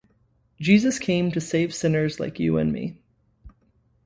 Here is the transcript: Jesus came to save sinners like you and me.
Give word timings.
Jesus 0.59 0.97
came 0.97 1.31
to 1.31 1.39
save 1.39 1.75
sinners 1.75 2.19
like 2.19 2.39
you 2.39 2.57
and 2.57 2.73
me. 2.73 2.97